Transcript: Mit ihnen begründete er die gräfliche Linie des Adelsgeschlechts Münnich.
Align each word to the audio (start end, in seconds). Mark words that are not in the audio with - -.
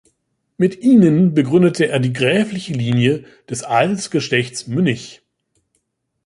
Mit 0.57 0.79
ihnen 0.81 1.35
begründete 1.35 1.87
er 1.87 1.99
die 1.99 2.11
gräfliche 2.11 2.73
Linie 2.73 3.23
des 3.51 3.61
Adelsgeschlechts 3.63 4.65
Münnich. 4.65 5.21